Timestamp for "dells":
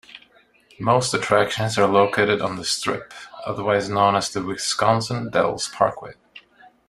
5.29-5.67